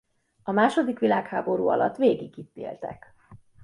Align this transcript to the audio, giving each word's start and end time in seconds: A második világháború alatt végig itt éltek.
A 0.43 0.51
második 0.51 0.99
világháború 0.99 1.67
alatt 1.67 1.95
végig 1.97 2.37
itt 2.37 2.55
éltek. 2.55 3.13